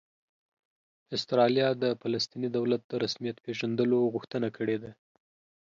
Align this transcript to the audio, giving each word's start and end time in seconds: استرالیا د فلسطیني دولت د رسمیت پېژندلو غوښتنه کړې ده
استرالیا 1.15 1.69
د 1.83 1.85
فلسطیني 2.01 2.49
دولت 2.57 2.81
د 2.87 2.93
رسمیت 3.03 3.37
پېژندلو 3.45 3.99
غوښتنه 4.13 4.49
کړې 4.57 4.77
ده 4.83 4.91